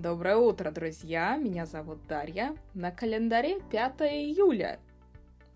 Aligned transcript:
Доброе 0.00 0.36
утро, 0.36 0.70
друзья! 0.70 1.36
Меня 1.38 1.66
зовут 1.66 1.98
Дарья. 2.06 2.54
На 2.72 2.92
календаре 2.92 3.58
5 3.68 4.02
июля. 4.02 4.78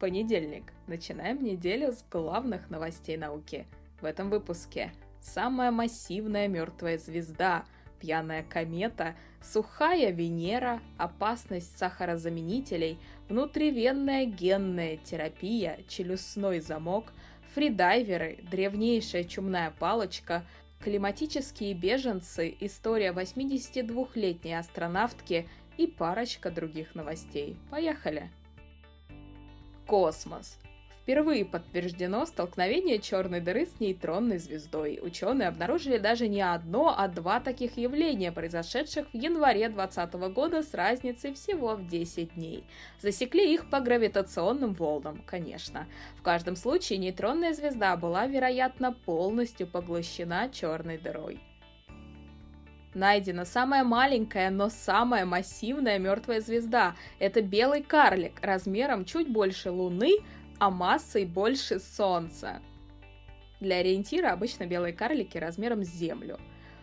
Понедельник. 0.01 0.73
Начинаем 0.89 1.45
неделю 1.45 1.93
с 1.93 2.05
главных 2.11 2.69
новостей 2.69 3.17
науки. 3.17 3.69
В 4.01 4.05
этом 4.05 4.31
выпуске 4.31 4.91
самая 5.21 5.71
массивная 5.71 6.49
мертвая 6.49 6.99
звезда, 6.99 7.65
пьяная 8.01 8.43
комета, 8.43 9.15
сухая 9.41 10.11
Венера, 10.11 10.81
опасность 10.99 11.79
сахарозаменителей, 11.79 12.99
внутривенная 13.29 14.25
генная 14.25 14.97
терапия, 14.97 15.79
челюстной 15.87 16.59
замок, 16.59 17.13
фридайверы, 17.55 18.41
древнейшая 18.51 19.23
чумная 19.23 19.73
палочка– 19.79 20.45
климатические 20.83 21.75
беженцы, 21.75 22.57
история 22.61 23.13
82-летней 23.13 24.55
астронавтки 24.55 25.49
и 25.79 25.87
парочка 25.87 26.51
других 26.51 26.95
новостей. 26.95 27.57
Поехали! 27.71 28.31
Космос. 29.87 30.59
Впервые 31.03 31.45
подтверждено 31.45 32.25
столкновение 32.27 33.01
черной 33.01 33.41
дыры 33.41 33.67
с 33.67 33.81
нейтронной 33.81 34.39
звездой. 34.39 35.01
Ученые 35.03 35.49
обнаружили 35.49 35.99
даже 35.99 36.29
не 36.29 36.43
одно, 36.43 36.95
а 36.97 37.09
два 37.09 37.41
таких 37.41 37.77
явления, 37.77 38.31
произошедших 38.31 39.09
в 39.13 39.17
январе 39.17 39.69
2020 39.69 40.15
года 40.33 40.63
с 40.63 40.73
разницей 40.75 41.35
всего 41.35 41.75
в 41.75 41.89
10 41.89 42.35
дней. 42.35 42.65
Засекли 43.01 43.53
их 43.53 43.69
по 43.69 43.81
гравитационным 43.81 44.75
волнам, 44.75 45.21
конечно. 45.27 45.89
В 46.17 46.23
каждом 46.23 46.55
случае 46.55 47.01
нейтронная 47.01 47.53
звезда 47.53 47.97
была, 47.97 48.29
вероятно, 48.29 48.93
полностью 48.93 49.67
поглощена 49.67 50.51
черной 50.53 50.99
дырой. 50.99 51.41
Найдена 52.95 53.47
самая 53.47 53.85
маленькая, 53.85 54.51
но 54.51 54.69
самая 54.69 55.25
массивная 55.25 55.99
мертвая 55.99 56.41
звезда. 56.41 56.95
Это 57.19 57.41
белый 57.41 57.83
карлик 57.83 58.39
размером 58.43 59.07
чуть 59.07 59.33
больше 59.33 59.71
Луны, 59.71 60.19
а 60.63 60.71
массой 60.71 61.25
больше 61.25 61.81
Солнца. 61.81 62.63
Для 63.59 63.79
ориентира 63.79 64.31
обычно 64.31 64.65
белые 64.65 64.93
карлики 64.93 65.37
размером 65.37 65.83
с 65.83 65.89
Землю. 65.89 66.39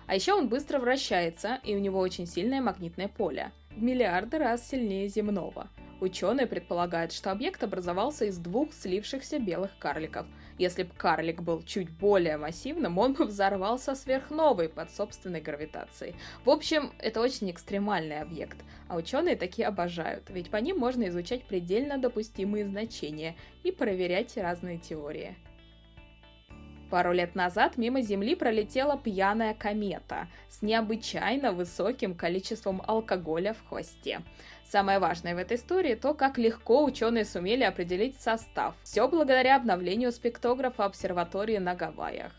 А 0.06 0.16
еще 0.16 0.34
он 0.34 0.50
быстро 0.50 0.80
вращается, 0.80 1.62
и 1.64 1.74
у 1.78 1.80
него 1.80 1.98
очень 2.00 2.28
сильное 2.28 2.60
магнитное 2.60 3.08
поле. 3.08 3.54
В 3.70 3.82
миллиарды 3.82 4.38
раз 4.38 4.68
сильнее 4.68 5.08
земного. 5.08 5.70
Ученые 6.02 6.48
предполагают, 6.48 7.12
что 7.12 7.32
объект 7.32 7.62
образовался 7.62 8.26
из 8.26 8.38
двух 8.38 8.74
слившихся 8.74 9.38
белых 9.38 9.78
карликов. 9.80 10.26
Если 10.58 10.84
бы 10.84 10.92
карлик 10.96 11.42
был 11.42 11.62
чуть 11.64 11.90
более 11.90 12.38
массивным, 12.38 12.98
он 12.98 13.14
бы 13.14 13.26
взорвался 13.26 13.96
сверхновой 13.96 14.70
под 14.70 14.92
собственной 14.92 15.42
гравитацией. 15.42 16.16
В 16.46 16.50
общем, 16.50 16.94
это 17.00 17.20
очень 17.20 17.52
экстремальный 17.52 18.22
объект, 18.22 18.58
а 18.88 18.96
ученые 18.96 19.36
такие 19.36 19.68
обожают, 19.68 20.30
ведь 20.30 20.50
по 20.50 20.58
ним 20.58 20.78
можно 20.78 21.08
изучать 21.10 21.44
предельно 21.46 21.98
допустимые 21.98 22.66
значения 22.66 23.36
и 23.64 23.72
проверять 23.72 24.38
разные 24.38 24.78
теории. 24.78 25.36
Пару 26.90 27.14
лет 27.14 27.36
назад 27.36 27.78
мимо 27.78 28.02
Земли 28.02 28.36
пролетела 28.36 28.98
пьяная 28.98 29.54
комета 29.54 30.28
с 30.50 30.64
необычайно 30.64 31.52
высоким 31.52 32.16
количеством 32.16 32.82
алкоголя 32.88 33.54
в 33.54 33.68
хвосте. 33.68 34.22
Самое 34.70 35.00
важное 35.00 35.34
в 35.34 35.40
этой 35.40 35.58
истории 35.58 35.96
то, 35.96 36.14
как 36.14 36.38
легко 36.38 36.84
ученые 36.84 37.26
сумели 37.26 37.64
определить 37.64 38.22
состав. 38.22 38.76
Все 38.84 39.08
благодаря 39.08 39.56
обновлению 39.56 40.12
спектрографа 40.12 40.86
обсерватории 40.86 41.58
на 41.58 41.74
Гавайях. 41.74 42.34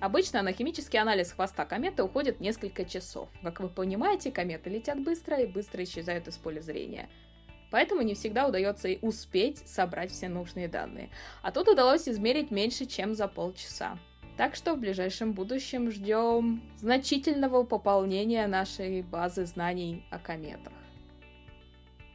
Обычно 0.00 0.42
на 0.42 0.52
химический 0.52 1.00
анализ 1.00 1.32
хвоста 1.32 1.64
кометы 1.64 2.04
уходит 2.04 2.38
несколько 2.38 2.84
часов. 2.84 3.28
Как 3.42 3.58
вы 3.58 3.68
понимаете, 3.68 4.30
кометы 4.30 4.70
летят 4.70 5.02
быстро 5.02 5.38
и 5.40 5.46
быстро 5.46 5.82
исчезают 5.82 6.28
из 6.28 6.36
поля 6.36 6.60
зрения 6.60 7.08
поэтому 7.74 8.02
не 8.02 8.14
всегда 8.14 8.46
удается 8.46 8.86
и 8.86 9.00
успеть 9.04 9.58
собрать 9.66 10.12
все 10.12 10.28
нужные 10.28 10.68
данные. 10.68 11.10
А 11.42 11.50
тут 11.50 11.66
удалось 11.66 12.08
измерить 12.08 12.52
меньше, 12.52 12.86
чем 12.86 13.16
за 13.16 13.26
полчаса. 13.26 13.98
Так 14.36 14.54
что 14.54 14.74
в 14.74 14.78
ближайшем 14.78 15.32
будущем 15.32 15.90
ждем 15.90 16.62
значительного 16.78 17.64
пополнения 17.64 18.46
нашей 18.46 19.02
базы 19.02 19.44
знаний 19.44 20.04
о 20.10 20.20
кометах. 20.20 20.72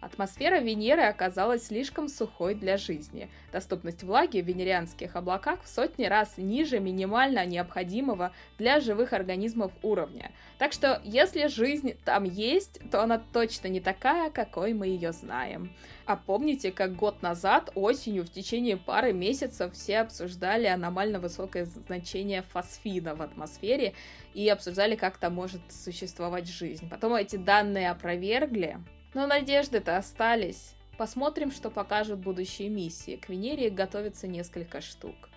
Атмосфера 0.01 0.59
Венеры 0.59 1.03
оказалась 1.03 1.67
слишком 1.67 2.07
сухой 2.07 2.55
для 2.55 2.77
жизни. 2.77 3.29
Доступность 3.51 4.03
влаги 4.03 4.41
в 4.41 4.45
венерианских 4.45 5.15
облаках 5.15 5.63
в 5.63 5.67
сотни 5.67 6.05
раз 6.05 6.37
ниже 6.37 6.79
минимально 6.79 7.45
необходимого 7.45 8.31
для 8.57 8.79
живых 8.79 9.11
организмов 9.11 9.73
уровня. 9.81 10.31
Так 10.57 10.71
что, 10.71 11.01
если 11.03 11.47
жизнь 11.47 11.95
там 12.05 12.23
есть, 12.23 12.79
то 12.91 13.03
она 13.03 13.21
точно 13.33 13.67
не 13.67 13.81
такая, 13.81 14.29
какой 14.29 14.73
мы 14.73 14.87
ее 14.87 15.11
знаем. 15.11 15.75
А 16.05 16.15
помните, 16.15 16.71
как 16.71 16.95
год 16.95 17.21
назад, 17.21 17.71
осенью, 17.75 18.23
в 18.23 18.31
течение 18.31 18.77
пары 18.77 19.11
месяцев 19.11 19.73
все 19.73 19.99
обсуждали 19.99 20.67
аномально 20.67 21.19
высокое 21.19 21.65
значение 21.65 22.41
фосфина 22.41 23.15
в 23.15 23.21
атмосфере 23.21 23.93
и 24.33 24.47
обсуждали, 24.47 24.95
как 24.95 25.17
там 25.17 25.35
может 25.35 25.61
существовать 25.69 26.47
жизнь. 26.47 26.89
Потом 26.89 27.13
эти 27.15 27.35
данные 27.35 27.91
опровергли, 27.91 28.77
но 29.13 29.27
надежды-то 29.27 29.97
остались. 29.97 30.73
Посмотрим, 30.97 31.51
что 31.51 31.69
покажут 31.69 32.19
будущие 32.19 32.69
миссии. 32.69 33.15
К 33.15 33.29
Венере 33.29 33.69
готовится 33.69 34.27
несколько 34.27 34.81
штук. 34.81 35.29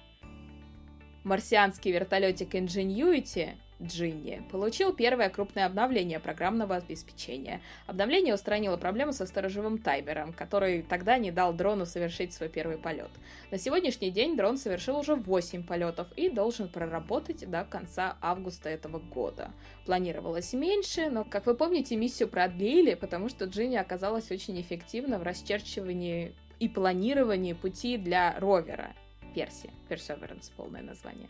Марсианский 1.24 1.92
вертолетик 1.92 2.54
Ingenuity 2.54 3.54
Джинни, 3.82 4.42
получил 4.50 4.92
первое 4.92 5.28
крупное 5.28 5.66
обновление 5.66 6.20
программного 6.20 6.76
обеспечения. 6.76 7.60
Обновление 7.86 8.34
устранило 8.34 8.76
проблему 8.76 9.12
со 9.12 9.26
сторожевым 9.26 9.78
таймером, 9.78 10.32
который 10.32 10.82
тогда 10.82 11.18
не 11.18 11.30
дал 11.30 11.52
дрону 11.52 11.84
совершить 11.84 12.32
свой 12.32 12.48
первый 12.48 12.78
полет. 12.78 13.10
На 13.50 13.58
сегодняшний 13.58 14.10
день 14.10 14.36
дрон 14.36 14.56
совершил 14.56 14.98
уже 14.98 15.14
8 15.14 15.64
полетов 15.64 16.08
и 16.16 16.30
должен 16.30 16.68
проработать 16.68 17.48
до 17.50 17.64
конца 17.64 18.16
августа 18.20 18.68
этого 18.68 18.98
года. 18.98 19.50
Планировалось 19.84 20.52
меньше, 20.52 21.10
но, 21.10 21.24
как 21.24 21.46
вы 21.46 21.54
помните, 21.54 21.96
миссию 21.96 22.28
продлили, 22.28 22.94
потому 22.94 23.28
что 23.28 23.46
Джинни 23.46 23.76
оказалась 23.76 24.30
очень 24.30 24.60
эффективна 24.60 25.18
в 25.18 25.22
расчерчивании 25.22 26.34
и 26.60 26.68
планировании 26.68 27.54
пути 27.54 27.96
для 27.96 28.38
ровера. 28.38 28.94
Перси, 29.34 29.70
Perseverance 29.88 30.52
полное 30.56 30.82
название. 30.82 31.28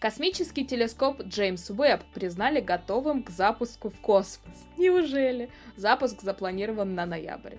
Космический 0.00 0.64
телескоп 0.64 1.22
Джеймс 1.24 1.70
Уэбб 1.70 2.04
признали 2.14 2.60
готовым 2.60 3.24
к 3.24 3.30
запуску 3.30 3.90
в 3.90 4.00
космос. 4.00 4.56
Неужели? 4.76 5.50
Запуск 5.74 6.22
запланирован 6.22 6.94
на 6.94 7.04
ноябрь. 7.04 7.56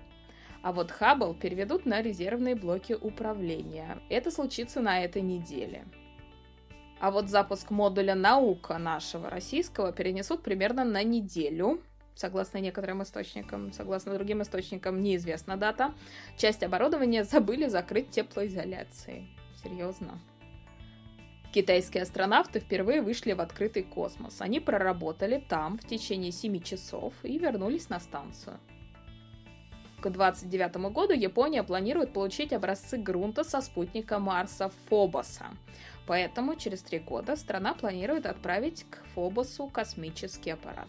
А 0.62 0.72
вот 0.72 0.90
Хаббл 0.90 1.34
переведут 1.34 1.84
на 1.84 2.00
резервные 2.00 2.54
блоки 2.54 2.94
управления. 2.94 3.98
Это 4.08 4.30
случится 4.30 4.80
на 4.80 5.04
этой 5.04 5.20
неделе. 5.20 5.84
А 6.98 7.10
вот 7.10 7.28
запуск 7.28 7.70
модуля 7.70 8.14
«Наука» 8.14 8.78
нашего 8.78 9.28
российского 9.28 9.92
перенесут 9.92 10.42
примерно 10.42 10.84
на 10.84 11.02
неделю. 11.02 11.82
Согласно 12.14 12.58
некоторым 12.58 13.02
источникам, 13.02 13.70
согласно 13.72 14.14
другим 14.14 14.40
источникам, 14.42 15.02
неизвестна 15.02 15.58
дата. 15.58 15.92
Часть 16.38 16.62
оборудования 16.62 17.24
забыли 17.24 17.66
закрыть 17.66 18.10
теплоизоляцией. 18.10 19.28
Серьезно. 19.62 20.18
Китайские 21.52 22.04
астронавты 22.04 22.60
впервые 22.60 23.02
вышли 23.02 23.32
в 23.32 23.40
открытый 23.40 23.82
космос. 23.82 24.40
Они 24.40 24.60
проработали 24.60 25.44
там 25.48 25.78
в 25.78 25.84
течение 25.84 26.30
7 26.30 26.60
часов 26.62 27.12
и 27.24 27.38
вернулись 27.38 27.88
на 27.88 27.98
станцию. 27.98 28.60
К 30.00 30.08
29 30.08 30.76
году 30.92 31.12
Япония 31.12 31.64
планирует 31.64 32.12
получить 32.12 32.52
образцы 32.52 32.96
грунта 32.96 33.42
со 33.42 33.60
спутника 33.60 34.20
Марса 34.20 34.70
Фобоса. 34.88 35.46
Поэтому 36.06 36.54
через 36.54 36.82
три 36.82 37.00
года 37.00 37.34
страна 37.34 37.74
планирует 37.74 38.26
отправить 38.26 38.86
к 38.88 39.04
Фобосу 39.14 39.66
космический 39.66 40.50
аппарат. 40.50 40.88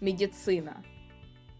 Медицина. 0.00 0.84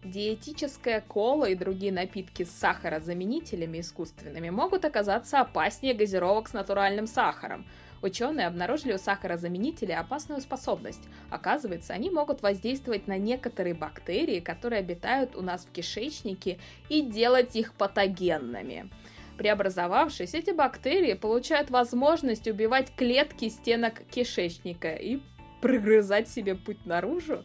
Диетическая 0.03 1.01
кола 1.01 1.45
и 1.45 1.55
другие 1.55 1.91
напитки 1.91 2.43
с 2.43 2.51
сахарозаменителями 2.51 3.79
искусственными 3.79 4.49
могут 4.49 4.85
оказаться 4.85 5.39
опаснее 5.39 5.93
газировок 5.93 6.47
с 6.47 6.53
натуральным 6.53 7.07
сахаром. 7.07 7.65
Ученые 8.03 8.45
обнаружили 8.45 8.93
у 8.93 8.99
сахарозаменителей 8.99 9.95
опасную 9.95 10.39
способность. 10.41 11.01
Оказывается, 11.31 11.93
они 11.93 12.11
могут 12.11 12.43
воздействовать 12.43 13.07
на 13.07 13.17
некоторые 13.17 13.73
бактерии, 13.73 14.39
которые 14.39 14.79
обитают 14.79 15.35
у 15.35 15.41
нас 15.41 15.65
в 15.65 15.71
кишечнике, 15.71 16.59
и 16.89 17.01
делать 17.01 17.55
их 17.55 17.73
патогенными. 17.73 18.91
Преобразовавшись, 19.37 20.35
эти 20.35 20.51
бактерии 20.51 21.13
получают 21.13 21.69
возможность 21.71 22.47
убивать 22.47 22.93
клетки 22.95 23.49
стенок 23.49 24.03
кишечника 24.11 24.93
и 24.93 25.19
прогрызать 25.61 26.29
себе 26.29 26.55
путь 26.55 26.85
наружу. 26.85 27.43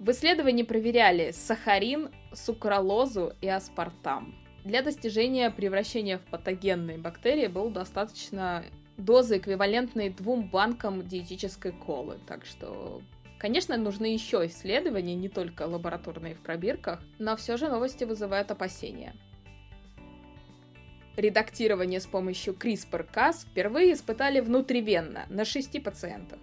В 0.00 0.12
исследовании 0.12 0.62
проверяли 0.62 1.30
сахарин, 1.30 2.08
сукралозу 2.32 3.34
и 3.42 3.48
аспартам. 3.48 4.34
Для 4.64 4.80
достижения 4.80 5.50
превращения 5.50 6.16
в 6.16 6.22
патогенные 6.22 6.96
бактерии 6.96 7.48
было 7.48 7.70
достаточно 7.70 8.64
дозы, 8.96 9.36
эквивалентной 9.36 10.08
двум 10.08 10.48
банкам 10.48 11.06
диетической 11.06 11.72
колы. 11.72 12.18
Так 12.26 12.46
что 12.46 13.02
Конечно, 13.38 13.76
нужны 13.76 14.06
еще 14.06 14.46
исследования, 14.46 15.14
не 15.14 15.28
только 15.28 15.62
лабораторные 15.62 16.34
в 16.34 16.40
пробирках, 16.40 17.02
но 17.18 17.36
все 17.36 17.58
же 17.58 17.68
новости 17.68 18.04
вызывают 18.04 18.50
опасения. 18.50 19.14
Редактирование 21.16 22.00
с 22.00 22.06
помощью 22.06 22.54
CRISPR-Cas 22.54 23.46
впервые 23.50 23.94
испытали 23.94 24.40
внутривенно 24.40 25.26
на 25.28 25.46
шести 25.46 25.78
пациентах. 25.78 26.38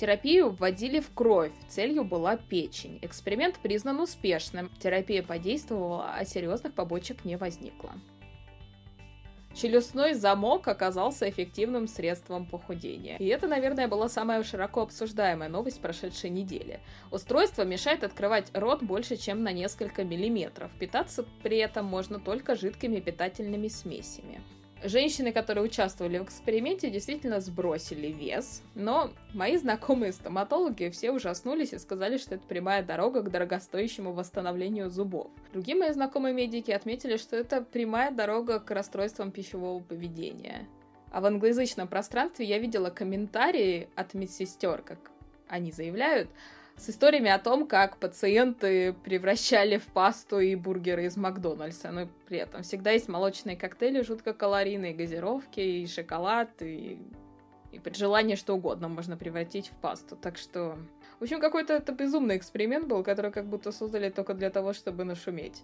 Терапию 0.00 0.48
вводили 0.48 0.98
в 0.98 1.12
кровь, 1.12 1.52
целью 1.68 2.04
была 2.04 2.38
печень. 2.38 2.98
Эксперимент 3.02 3.58
признан 3.58 4.00
успешным, 4.00 4.70
терапия 4.78 5.22
подействовала, 5.22 6.14
а 6.14 6.24
серьезных 6.24 6.72
побочек 6.72 7.26
не 7.26 7.36
возникло. 7.36 7.92
Челюстной 9.54 10.14
замок 10.14 10.68
оказался 10.68 11.28
эффективным 11.28 11.86
средством 11.86 12.46
похудения. 12.46 13.18
И 13.18 13.26
это, 13.26 13.46
наверное, 13.46 13.88
была 13.88 14.08
самая 14.08 14.42
широко 14.42 14.80
обсуждаемая 14.80 15.50
новость 15.50 15.82
прошедшей 15.82 16.30
недели. 16.30 16.80
Устройство 17.10 17.64
мешает 17.64 18.02
открывать 18.02 18.50
рот 18.54 18.82
больше, 18.82 19.18
чем 19.18 19.42
на 19.42 19.52
несколько 19.52 20.02
миллиметров. 20.02 20.70
Питаться 20.78 21.26
при 21.42 21.58
этом 21.58 21.84
можно 21.84 22.18
только 22.18 22.54
жидкими 22.54 23.00
питательными 23.00 23.68
смесями. 23.68 24.40
Женщины, 24.82 25.30
которые 25.30 25.64
участвовали 25.64 26.18
в 26.18 26.24
эксперименте, 26.24 26.90
действительно 26.90 27.40
сбросили 27.40 28.06
вес, 28.06 28.62
но 28.74 29.10
мои 29.34 29.58
знакомые 29.58 30.12
стоматологи 30.12 30.88
все 30.88 31.12
ужаснулись 31.12 31.74
и 31.74 31.78
сказали, 31.78 32.16
что 32.16 32.36
это 32.36 32.46
прямая 32.46 32.82
дорога 32.82 33.22
к 33.22 33.30
дорогостоящему 33.30 34.14
восстановлению 34.14 34.88
зубов. 34.88 35.28
Другие 35.52 35.76
мои 35.76 35.90
знакомые 35.90 36.32
медики 36.32 36.70
отметили, 36.70 37.18
что 37.18 37.36
это 37.36 37.60
прямая 37.60 38.10
дорога 38.10 38.58
к 38.58 38.70
расстройствам 38.70 39.32
пищевого 39.32 39.82
поведения. 39.82 40.66
А 41.10 41.20
в 41.20 41.26
англоязычном 41.26 41.86
пространстве 41.86 42.46
я 42.46 42.58
видела 42.58 42.88
комментарии 42.88 43.88
от 43.96 44.14
медсестер, 44.14 44.80
как 44.80 45.10
они 45.46 45.72
заявляют, 45.72 46.30
с 46.80 46.88
историями 46.88 47.30
о 47.30 47.38
том, 47.38 47.66
как 47.66 47.98
пациенты 47.98 48.94
превращали 49.04 49.76
в 49.76 49.84
пасту 49.88 50.40
и 50.40 50.54
бургеры 50.54 51.04
из 51.04 51.16
Макдональдса, 51.16 51.90
но 51.92 52.08
при 52.26 52.38
этом 52.38 52.62
всегда 52.62 52.92
есть 52.92 53.06
молочные 53.06 53.54
коктейли 53.54 54.00
жутко 54.00 54.32
калорийные, 54.32 54.94
газировки, 54.94 55.60
и 55.60 55.86
шоколад, 55.86 56.48
и, 56.62 56.98
и 57.70 57.78
при 57.78 57.92
желании 57.92 58.34
что 58.34 58.54
угодно 58.54 58.88
можно 58.88 59.18
превратить 59.18 59.68
в 59.68 59.72
пасту. 59.72 60.16
Так 60.16 60.38
что, 60.38 60.78
в 61.18 61.22
общем, 61.22 61.38
какой-то 61.38 61.74
это 61.74 61.92
безумный 61.92 62.38
эксперимент 62.38 62.86
был, 62.86 63.04
который 63.04 63.30
как 63.30 63.46
будто 63.46 63.72
создали 63.72 64.08
только 64.08 64.32
для 64.32 64.48
того, 64.48 64.72
чтобы 64.72 65.04
нашуметь. 65.04 65.62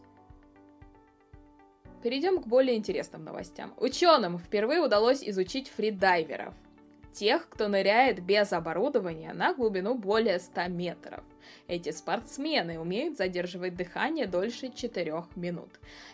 Перейдем 2.02 2.42
к 2.42 2.46
более 2.46 2.76
интересным 2.76 3.24
новостям. 3.24 3.72
Ученым 3.78 4.38
впервые 4.38 4.82
удалось 4.82 5.22
изучить 5.22 5.70
фридайверов 5.70 6.52
тех, 7.16 7.48
кто 7.48 7.68
ныряет 7.68 8.22
без 8.22 8.52
оборудования 8.52 9.32
на 9.32 9.54
глубину 9.54 9.94
более 9.94 10.38
100 10.38 10.68
метров. 10.68 11.24
Эти 11.66 11.90
спортсмены 11.90 12.78
умеют 12.78 13.16
задерживать 13.16 13.74
дыхание 13.74 14.26
дольше 14.26 14.70
4 14.74 15.24
минут. 15.34 15.70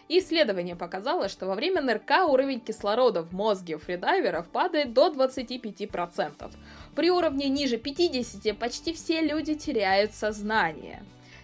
исследование 0.09 0.77
показало, 0.77 1.29
что 1.29 1.47
во 1.47 1.55
время 1.55 1.83
нырка 1.83 2.27
уровень 2.27 2.61
кислорода 2.61 3.23
в 3.23 3.33
мозге 3.33 3.77
у 3.77 3.79
фридайверов 3.79 4.49
падает 4.49 4.93
до 4.93 5.09
25%. 5.09 6.53
При 6.95 7.11
уровне 7.11 7.49
ниже 7.49 7.79
50 7.79 8.57
почти 8.57 8.93
все 8.93 9.21
люди 9.21 9.55
теряют 9.55 10.15
сознание. 10.15 11.03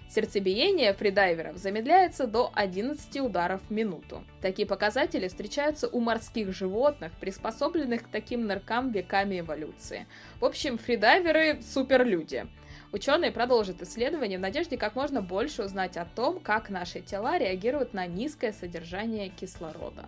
Сердцебиение 0.09 0.95
фридайверов 0.95 1.59
замедляется 1.59 2.27
до 2.27 2.51
11 2.55 3.21
ударов 3.21 3.61
в 3.69 3.71
минуту. 3.71 4.25
Такие 4.41 4.67
показатели 4.67 5.29
встречаются 5.29 5.87
у 5.87 6.01
морских 6.01 6.55
животных, 6.55 7.13
приспособленных 7.21 8.05
к 8.05 8.09
таким 8.09 8.47
ныркам 8.47 8.91
веками 8.91 9.41
эволюции. 9.41 10.07
В 10.41 10.47
общем, 10.47 10.79
фридайверы— 10.79 11.61
суперлюди. 11.75 12.47
Ученые 12.91 13.33
продолжат 13.33 13.83
исследование 13.83 14.39
в 14.39 14.41
надежде 14.41 14.79
как 14.79 14.97
можно 14.97 15.21
больше 15.21 15.65
узнать 15.65 15.99
о 15.99 16.07
том, 16.07 16.41
как 16.41 16.71
наши 16.71 17.01
тела 17.01 17.37
реагируют 17.37 17.93
на 17.93 18.07
низкое 18.07 18.53
содержание 18.53 19.29
кислорода. 19.29 20.07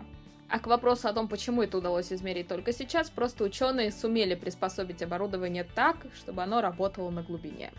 А 0.49 0.59
к 0.59 0.67
вопросу 0.67 1.09
о 1.09 1.13
том, 1.13 1.29
почему 1.29 1.63
это 1.63 1.77
удалось 1.77 2.11
измерить 2.11 2.49
только 2.49 2.73
сейчас, 2.73 3.11
просто 3.11 3.45
ученые 3.45 3.93
сумели 3.93 4.35
приспособить 4.35 5.03
оборудование 5.03 5.65
так, 5.65 5.99
чтобы 6.17 6.43
оно 6.43 6.63
работало 6.63 7.11
на 7.11 7.23
глубине. 7.23 7.71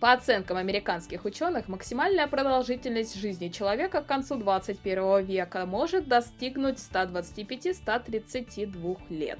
По 0.00 0.12
оценкам 0.12 0.56
американских 0.56 1.26
ученых, 1.26 1.68
максимальная 1.68 2.26
продолжительность 2.26 3.14
жизни 3.16 3.48
человека 3.48 4.00
к 4.00 4.06
концу 4.06 4.36
21 4.36 5.26
века 5.26 5.66
может 5.66 6.08
достигнуть 6.08 6.78
125-132 6.78 8.98
лет. 9.10 9.38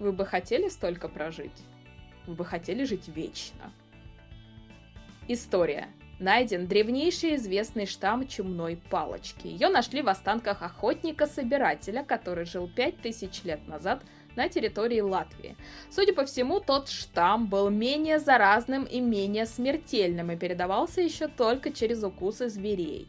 Вы 0.00 0.10
бы 0.10 0.26
хотели 0.26 0.68
столько 0.68 1.06
прожить? 1.06 1.62
Вы 2.26 2.34
бы 2.34 2.44
хотели 2.44 2.82
жить 2.82 3.06
вечно? 3.06 3.72
История. 5.28 5.86
Найден 6.18 6.66
древнейший 6.66 7.36
известный 7.36 7.86
штамм 7.86 8.26
чумной 8.26 8.80
палочки. 8.90 9.46
Ее 9.46 9.68
нашли 9.68 10.02
в 10.02 10.08
останках 10.08 10.62
охотника-собирателя, 10.62 12.02
который 12.02 12.44
жил 12.44 12.68
5000 12.68 13.44
лет 13.44 13.68
назад– 13.68 14.02
на 14.36 14.48
территории 14.48 15.00
Латвии. 15.00 15.56
Судя 15.90 16.12
по 16.12 16.24
всему, 16.24 16.60
тот 16.60 16.88
штамм 16.88 17.46
был 17.46 17.70
менее 17.70 18.18
заразным 18.18 18.84
и 18.84 19.00
менее 19.00 19.46
смертельным 19.46 20.30
и 20.30 20.36
передавался 20.36 21.00
еще 21.00 21.28
только 21.28 21.72
через 21.72 22.02
укусы 22.02 22.48
зверей. 22.48 23.08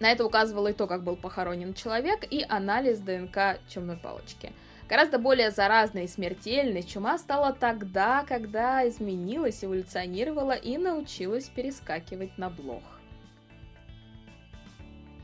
На 0.00 0.10
это 0.10 0.24
указывало 0.24 0.68
и 0.68 0.72
то, 0.72 0.86
как 0.86 1.04
был 1.04 1.16
похоронен 1.16 1.72
человек, 1.74 2.26
и 2.30 2.44
анализ 2.48 2.98
ДНК 2.98 3.60
чумной 3.68 3.96
палочки. 3.96 4.52
Гораздо 4.88 5.18
более 5.18 5.50
заразной 5.50 6.04
и 6.04 6.08
смертельной 6.08 6.82
чума 6.82 7.16
стала 7.16 7.52
тогда, 7.52 8.24
когда 8.28 8.86
изменилась, 8.86 9.64
эволюционировала 9.64 10.52
и 10.52 10.76
научилась 10.76 11.48
перескакивать 11.48 12.36
на 12.36 12.50
блох. 12.50 12.82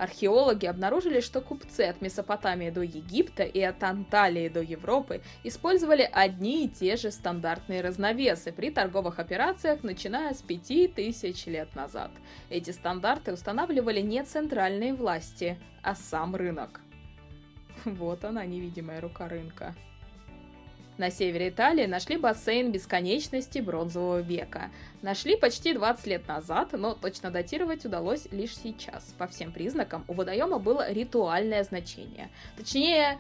Археологи 0.01 0.65
обнаружили, 0.65 1.21
что 1.21 1.43
купцы 1.43 1.83
от 1.83 2.01
Месопотамии 2.01 2.71
до 2.71 2.81
Египта 2.81 3.43
и 3.43 3.61
от 3.61 3.83
Анталии 3.83 4.49
до 4.49 4.63
Европы 4.63 5.21
использовали 5.45 6.09
одни 6.11 6.65
и 6.65 6.69
те 6.71 6.97
же 6.97 7.11
стандартные 7.11 7.83
разновесы 7.83 8.51
при 8.51 8.71
торговых 8.71 9.19
операциях, 9.19 9.83
начиная 9.83 10.33
с 10.33 10.41
5000 10.41 11.47
лет 11.49 11.75
назад. 11.75 12.11
Эти 12.49 12.71
стандарты 12.71 13.35
устанавливали 13.35 14.01
не 14.01 14.25
центральные 14.25 14.95
власти, 14.95 15.59
а 15.83 15.95
сам 15.95 16.35
рынок. 16.35 16.81
Вот 17.85 18.25
она, 18.25 18.47
невидимая 18.47 19.03
рука 19.03 19.29
рынка. 19.29 19.75
На 21.01 21.11
севере 21.11 21.49
Италии 21.49 21.87
нашли 21.87 22.19
бассейн 22.19 22.73
бесконечности 22.73 23.61
бронзового 23.61 24.21
века. 24.21 24.71
Нашли 25.01 25.35
почти 25.35 25.73
20 25.73 26.07
лет 26.07 26.29
назад, 26.29 26.73
но 26.73 26.93
точно 26.93 27.31
датировать 27.31 27.87
удалось 27.87 28.27
лишь 28.31 28.55
сейчас. 28.55 29.15
По 29.17 29.27
всем 29.27 29.51
признакам 29.51 30.05
у 30.09 30.13
водоема 30.13 30.59
было 30.59 30.93
ритуальное 30.93 31.65
значение. 31.65 32.29
Точнее, 32.59 33.19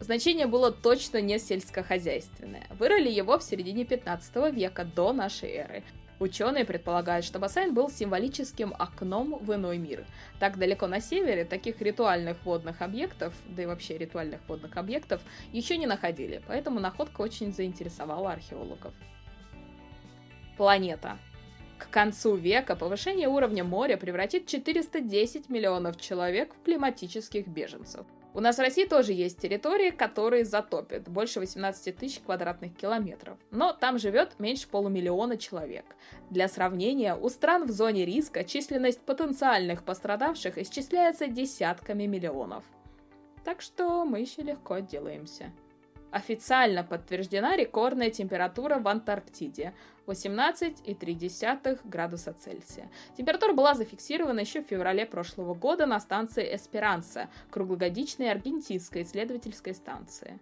значение 0.00 0.46
было 0.46 0.72
точно 0.72 1.20
не 1.20 1.38
сельскохозяйственное. 1.38 2.66
Вырыли 2.78 3.10
его 3.10 3.38
в 3.38 3.42
середине 3.42 3.84
15 3.84 4.50
века 4.50 4.86
до 4.86 5.12
нашей 5.12 5.50
эры. 5.50 5.84
Ученые 6.22 6.64
предполагают, 6.64 7.24
что 7.24 7.40
бассейн 7.40 7.74
был 7.74 7.90
символическим 7.90 8.74
окном 8.78 9.38
в 9.40 9.52
иной 9.52 9.76
мир. 9.76 10.06
Так 10.38 10.56
далеко 10.56 10.86
на 10.86 11.00
севере 11.00 11.44
таких 11.44 11.82
ритуальных 11.82 12.36
водных 12.44 12.80
объектов, 12.80 13.34
да 13.48 13.64
и 13.64 13.66
вообще 13.66 13.98
ритуальных 13.98 14.40
водных 14.46 14.76
объектов, 14.76 15.20
еще 15.52 15.76
не 15.76 15.86
находили, 15.86 16.40
поэтому 16.46 16.78
находка 16.78 17.22
очень 17.22 17.52
заинтересовала 17.52 18.30
археологов. 18.30 18.94
Планета. 20.56 21.18
К 21.76 21.90
концу 21.90 22.36
века 22.36 22.76
повышение 22.76 23.26
уровня 23.26 23.64
моря 23.64 23.96
превратит 23.96 24.46
410 24.46 25.48
миллионов 25.48 26.00
человек 26.00 26.54
в 26.54 26.62
климатических 26.62 27.48
беженцев– 27.48 28.06
у 28.34 28.40
нас 28.40 28.56
в 28.56 28.60
России 28.60 28.86
тоже 28.86 29.12
есть 29.12 29.38
территории, 29.38 29.90
которые 29.90 30.44
затопят, 30.44 31.08
больше 31.08 31.38
18 31.40 31.94
тысяч 31.96 32.20
квадратных 32.20 32.74
километров. 32.74 33.38
Но 33.50 33.72
там 33.74 33.98
живет 33.98 34.38
меньше 34.38 34.68
полумиллиона 34.68 35.36
человек. 35.36 35.84
Для 36.30 36.48
сравнения, 36.48 37.14
у 37.14 37.28
стран 37.28 37.66
в 37.66 37.70
зоне 37.70 38.06
риска 38.06 38.44
численность 38.44 39.00
потенциальных 39.00 39.82
пострадавших 39.84 40.56
исчисляется 40.56 41.26
десятками 41.26 42.04
миллионов. 42.06 42.64
Так 43.44 43.60
что 43.60 44.04
мы 44.06 44.20
еще 44.20 44.42
легко 44.42 44.74
отделаемся. 44.74 45.52
Официально 46.12 46.84
подтверждена 46.84 47.56
рекордная 47.56 48.10
температура 48.10 48.78
в 48.78 48.86
Антарктиде 48.86 49.72
18,3 50.06 51.80
градуса 51.84 52.34
Цельсия. 52.34 52.90
Температура 53.16 53.54
была 53.54 53.72
зафиксирована 53.72 54.40
еще 54.40 54.62
в 54.62 54.66
феврале 54.66 55.06
прошлого 55.06 55.54
года 55.54 55.86
на 55.86 55.98
станции 56.00 56.54
Эсперанса, 56.54 57.30
круглогодичной 57.50 58.30
аргентинской 58.30 59.04
исследовательской 59.04 59.74
станции. 59.74 60.38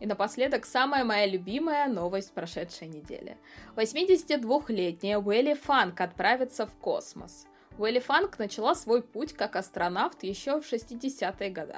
И 0.00 0.06
напоследок, 0.06 0.64
самая 0.64 1.04
моя 1.04 1.26
любимая 1.26 1.86
новость 1.86 2.32
прошедшей 2.32 2.88
недели. 2.88 3.36
82-летняя 3.76 5.18
Уэлли 5.18 5.52
Фанк 5.52 6.00
отправится 6.00 6.66
в 6.66 6.74
космос– 6.78 7.46
Уэлли 7.78 7.98
Фанк 7.98 8.38
начала 8.38 8.74
свой 8.74 9.02
путь 9.02 9.34
как 9.34 9.54
астронавт 9.54 10.22
еще 10.22 10.62
в 10.62 10.72
60-е 10.72 11.50
годы. 11.50 11.74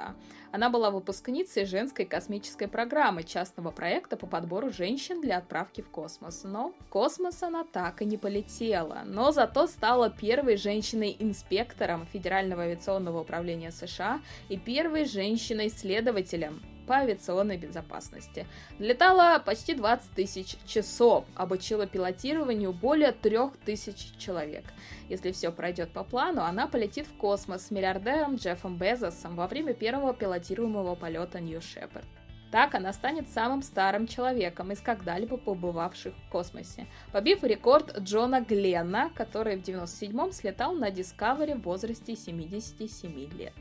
Она 0.53 0.69
была 0.69 0.91
выпускницей 0.91 1.65
женской 1.65 2.05
космической 2.05 2.69
программы 2.69 3.23
частного 3.23 3.71
проекта 3.71 4.15
по 4.15 4.25
подбору 4.25 4.69
женщин 4.71 5.19
для 5.19 5.37
отправки 5.39 5.81
в 5.81 5.89
космос. 5.89 6.43
Но 6.45 6.73
в 6.79 6.85
космос 6.85 7.43
она 7.43 7.65
так 7.65 8.01
и 8.01 8.05
не 8.05 8.17
полетела, 8.17 9.01
но 9.05 9.31
зато 9.31 9.67
стала 9.67 10.09
первой 10.09 10.55
женщиной-инспектором 10.55 12.07
Федерального 12.13 12.63
авиационного 12.63 13.19
управления 13.19 13.71
США 13.71 14.21
и 14.47 14.57
первой 14.57 15.03
женщиной-следователем 15.03 16.61
по 16.89 16.95
авиационной 16.95 17.57
безопасности. 17.57 18.47
Летала 18.79 19.37
почти 19.37 19.75
20 19.75 20.11
тысяч 20.15 20.55
часов, 20.65 21.23
обучила 21.35 21.85
пилотированию 21.85 22.73
более 22.73 23.11
3 23.11 23.37
тысяч 23.63 24.17
человек. 24.17 24.65
Если 25.07 25.31
все 25.31 25.51
пройдет 25.51 25.91
по 25.91 26.03
плану, 26.03 26.41
она 26.41 26.65
полетит 26.65 27.05
в 27.05 27.13
космос 27.13 27.67
с 27.67 27.71
миллиардером 27.71 28.37
Джеффом 28.37 28.77
Безосом 28.77 29.35
во 29.35 29.45
время 29.45 29.75
первого 29.75 30.15
пилотируемого 30.15 30.95
полета 30.95 31.39
Нью 31.39 31.61
Шепард. 31.61 32.07
Так 32.51 32.73
она 32.73 32.91
станет 32.91 33.29
самым 33.29 33.61
старым 33.61 34.07
человеком 34.07 34.71
из 34.71 34.79
когда-либо 34.79 35.37
побывавших 35.37 36.15
в 36.15 36.31
космосе, 36.31 36.87
побив 37.11 37.43
рекорд 37.43 37.99
Джона 37.99 38.41
Гленна, 38.41 39.11
который 39.13 39.57
в 39.57 39.61
97-м 39.61 40.31
слетал 40.31 40.73
на 40.73 40.89
Discovery 40.89 41.55
в 41.55 41.61
возрасте 41.61 42.15
77 42.15 43.31
лет. 43.37 43.53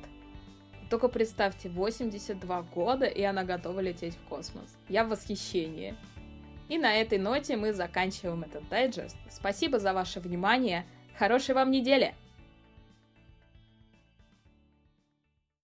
Только 0.90 1.08
представьте, 1.08 1.68
82 1.68 2.62
года, 2.62 3.06
и 3.06 3.22
она 3.22 3.44
готова 3.44 3.80
лететь 3.80 4.14
в 4.14 4.28
космос. 4.28 4.76
Я 4.88 5.04
в 5.04 5.08
восхищении. 5.08 5.94
И 6.68 6.78
на 6.78 6.94
этой 6.94 7.18
ноте 7.18 7.56
мы 7.56 7.72
заканчиваем 7.72 8.42
этот 8.42 8.68
дайджест. 8.68 9.16
Спасибо 9.30 9.78
за 9.78 9.92
ваше 9.92 10.20
внимание. 10.20 10.86
Хорошей 11.18 11.54
вам 11.54 11.70
недели! 11.70 12.14